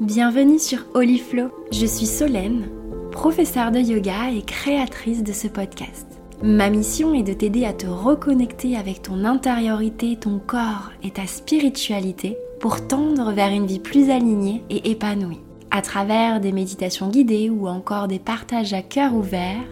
[0.00, 1.48] Bienvenue sur Flow.
[1.72, 2.68] Je suis Solène,
[3.12, 6.06] professeure de yoga et créatrice de ce podcast.
[6.42, 11.26] Ma mission est de t'aider à te reconnecter avec ton intériorité, ton corps et ta
[11.26, 15.40] spiritualité pour tendre vers une vie plus alignée et épanouie.
[15.70, 19.64] À travers des méditations guidées ou encore des partages à cœur ouvert,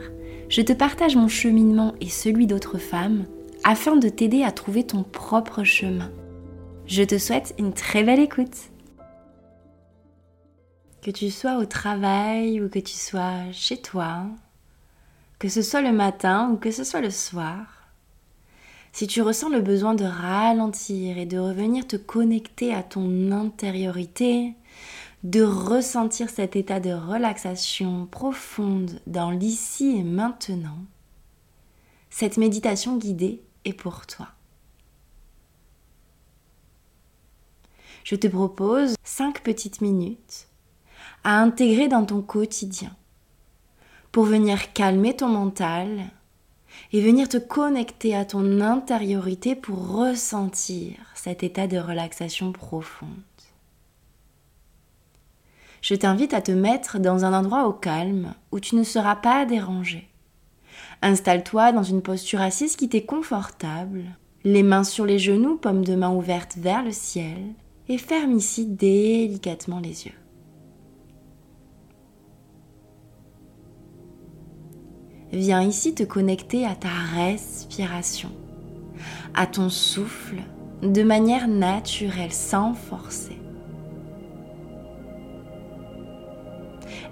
[0.49, 3.27] je te partage mon cheminement et celui d'autres femmes
[3.63, 6.11] afin de t'aider à trouver ton propre chemin.
[6.87, 8.71] Je te souhaite une très belle écoute.
[11.05, 14.25] Que tu sois au travail ou que tu sois chez toi,
[15.39, 17.91] que ce soit le matin ou que ce soit le soir,
[18.95, 24.55] si tu ressens le besoin de ralentir et de revenir te connecter à ton intériorité,
[25.25, 30.87] de ressentir cet état de relaxation profonde dans l'ici et maintenant,
[32.09, 34.29] cette méditation guidée est pour toi.
[38.05, 40.49] Je te propose 5 petites minutes
[41.25, 42.95] à intégrer dans ton quotidien
[44.13, 46.05] pour venir calmer ton mental
[46.93, 53.09] et venir te connecter à ton intériorité pour ressentir cet état de relaxation profonde.
[55.81, 59.45] Je t'invite à te mettre dans un endroit au calme où tu ne seras pas
[59.45, 60.09] dérangé.
[61.03, 64.05] Installe-toi dans une posture assise qui t'est confortable,
[64.45, 67.55] les mains sur les genoux, paume de main ouverte vers le ciel,
[67.89, 70.24] et ferme ici délicatement les yeux.
[75.35, 78.31] Viens ici te connecter à ta respiration,
[79.35, 80.37] à ton souffle,
[80.81, 83.37] de manière naturelle, sans forcer.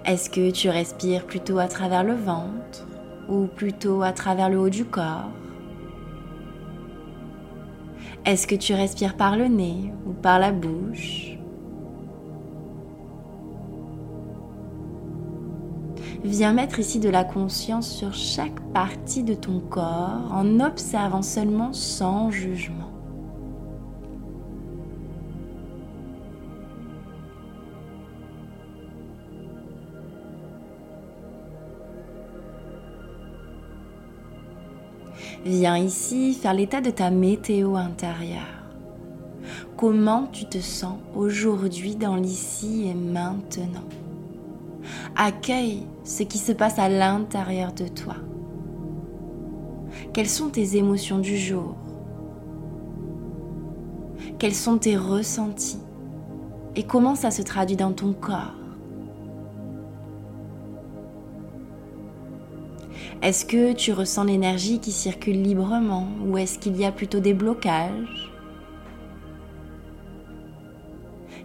[0.05, 2.87] Est-ce que tu respires plutôt à travers le ventre
[3.27, 5.31] ou plutôt à travers le haut du corps?
[8.25, 11.37] Est-ce que tu respires par le nez ou par la bouche?
[16.23, 21.73] Viens mettre ici de la conscience sur chaque partie de ton corps en observant seulement
[21.73, 22.89] sans jugement.
[35.45, 38.63] Viens ici faire l'état de ta météo intérieure.
[39.75, 43.83] Comment tu te sens aujourd'hui dans l'ici et maintenant?
[45.15, 48.15] Accueille ce qui se passe à l'intérieur de toi.
[50.11, 51.75] Quelles sont tes émotions du jour?
[54.39, 55.77] Quels sont tes ressentis?
[56.75, 58.55] Et comment ça se traduit dans ton corps?
[63.21, 67.35] Est-ce que tu ressens l'énergie qui circule librement ou est-ce qu'il y a plutôt des
[67.35, 68.22] blocages?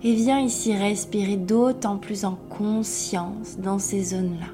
[0.02, 4.46] Et viens ici respirer d'autant plus en conscience dans ces zones-là.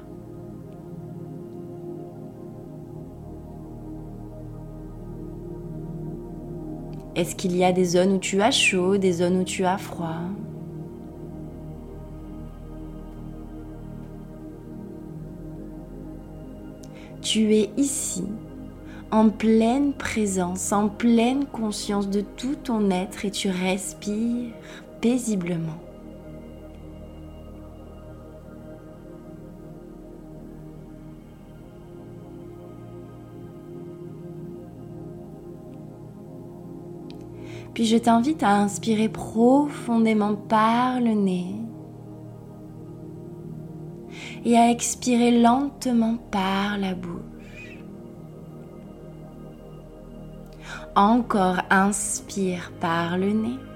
[7.15, 9.77] Est-ce qu'il y a des zones où tu as chaud, des zones où tu as
[9.77, 10.19] froid?
[17.21, 18.25] Tu es ici,
[19.11, 24.51] en pleine présence, en pleine conscience de tout ton être et tu respires
[37.75, 41.55] Puis je t'invite à inspirer profondément par le nez
[44.43, 47.77] et à expirer lentement par la bouche.
[50.95, 53.74] Encore inspire par le nez.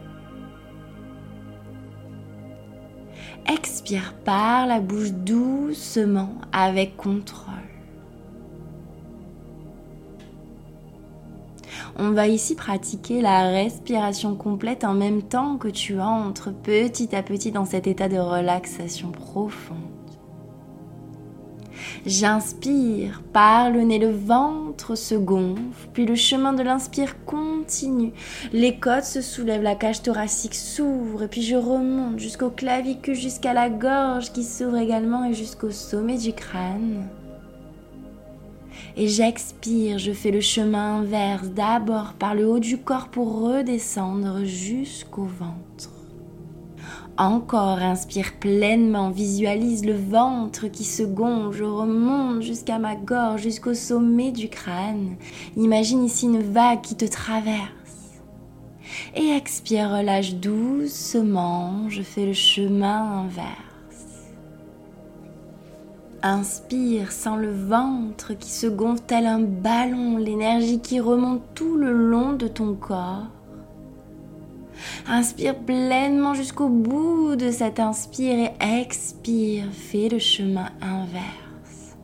[3.52, 7.56] Expire par la bouche doucement avec contrôle.
[11.98, 17.24] On va ici pratiquer la respiration complète en même temps que tu entres petit à
[17.24, 19.99] petit dans cet état de relaxation profonde.
[22.06, 28.14] J'inspire par le nez, le ventre se gonfle, puis le chemin de l'inspire continue.
[28.54, 33.54] Les côtes se soulèvent, la cage thoracique s'ouvre, et puis je remonte jusqu'au clavicule, jusqu'à
[33.54, 37.08] la gorge qui s'ouvre également et jusqu'au sommet du crâne.
[38.96, 44.46] Et j'expire, je fais le chemin inverse, d'abord par le haut du corps pour redescendre
[44.46, 45.99] jusqu'au ventre.
[47.20, 54.32] Encore, inspire pleinement, visualise le ventre qui se gonfle, remonte jusqu'à ma gorge, jusqu'au sommet
[54.32, 55.18] du crâne.
[55.58, 58.22] Imagine ici une vague qui te traverse.
[59.18, 61.90] Et expire, relâche doucement.
[61.90, 64.30] Je fais le chemin inverse.
[66.24, 71.92] Inspire, sens le ventre qui se gonfle tel un ballon, l'énergie qui remonte tout le
[71.92, 73.28] long de ton corps.
[75.08, 79.66] Inspire pleinement jusqu'au bout de cet inspire et expire.
[79.72, 81.98] Fais le chemin inverse.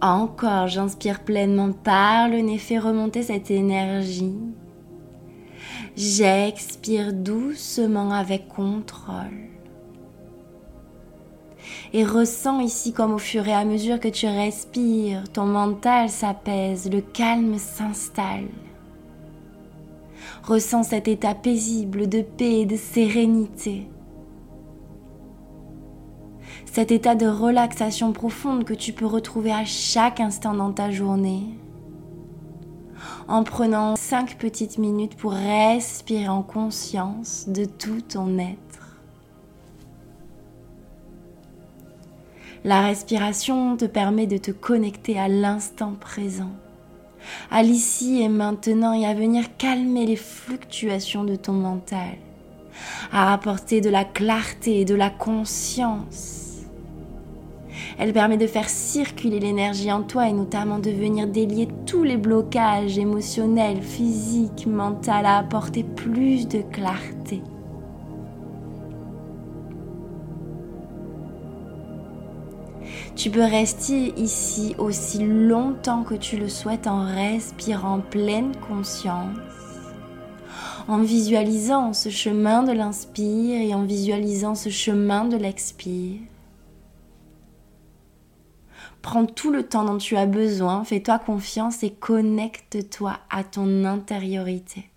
[0.00, 4.34] Encore, j'inspire pleinement par le nez, fais remonter cette énergie.
[5.96, 9.52] J'expire doucement avec contrôle.
[11.92, 16.90] Et ressens ici comme au fur et à mesure que tu respires, ton mental s'apaise,
[16.90, 18.48] le calme s'installe.
[20.42, 23.86] Ressens cet état paisible de paix et de sérénité.
[26.64, 31.44] Cet état de relaxation profonde que tu peux retrouver à chaque instant dans ta journée.
[33.28, 38.98] En prenant cinq petites minutes pour respirer en conscience de tout ton être.
[42.64, 46.50] La respiration te permet de te connecter à l'instant présent
[47.50, 52.16] à l'ici et maintenant et à venir calmer les fluctuations de ton mental,
[53.12, 56.42] à apporter de la clarté et de la conscience.
[57.98, 62.16] Elle permet de faire circuler l'énergie en toi et notamment de venir délier tous les
[62.16, 67.42] blocages émotionnels, physiques, mentaux, à apporter plus de clarté.
[73.14, 79.36] Tu peux rester ici aussi longtemps que tu le souhaites en respirant pleine conscience,
[80.88, 86.20] en visualisant ce chemin de l'inspire et en visualisant ce chemin de l'expire.
[89.02, 94.91] Prends tout le temps dont tu as besoin, fais-toi confiance et connecte-toi à ton intériorité.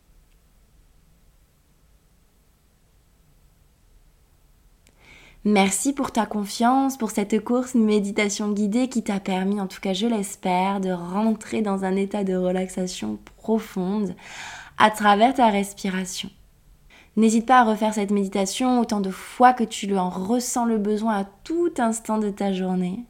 [5.47, 9.93] Merci pour ta confiance, pour cette course méditation guidée qui t'a permis, en tout cas
[9.93, 14.15] je l'espère, de rentrer dans un état de relaxation profonde
[14.79, 16.31] à travers ta respiration.
[17.15, 21.19] N'hésite pas à refaire cette méditation autant de fois que tu en ressens le besoin
[21.19, 23.05] à tout instant de ta journée.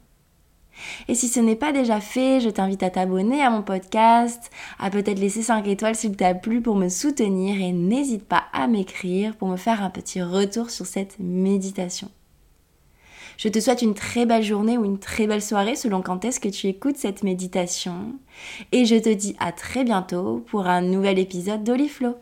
[1.08, 4.90] Et si ce n'est pas déjà fait, je t'invite à t'abonner à mon podcast, à
[4.90, 9.34] peut-être laisser 5 étoiles s'il t'a plu pour me soutenir et n'hésite pas à m'écrire
[9.36, 12.10] pour me faire un petit retour sur cette méditation.
[13.36, 16.40] Je te souhaite une très belle journée ou une très belle soirée selon quand est-ce
[16.40, 18.14] que tu écoutes cette méditation.
[18.72, 22.16] Et je te dis à très bientôt pour un nouvel épisode d'Oliflow.